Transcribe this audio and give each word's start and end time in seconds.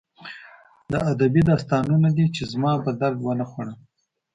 دا 0.91 0.99
ادبي 1.13 1.41
داستانونه 1.51 2.09
دي 2.17 2.25
چې 2.35 2.43
زما 2.51 2.71
په 2.83 2.91
درد 3.01 3.17
ونه 3.21 3.45
خوړل 3.49 3.71